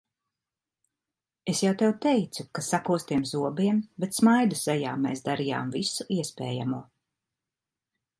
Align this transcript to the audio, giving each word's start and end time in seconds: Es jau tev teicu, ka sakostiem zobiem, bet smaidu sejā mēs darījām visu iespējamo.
Es 1.51 1.59
jau 1.65 1.73
tev 1.81 1.91
teicu, 2.05 2.45
ka 2.59 2.63
sakostiem 2.67 3.21
zobiem, 3.31 3.81
bet 4.05 4.17
smaidu 4.21 4.57
sejā 4.61 4.95
mēs 5.03 5.23
darījām 5.29 5.69
visu 5.77 6.09
iespējamo. 6.17 6.81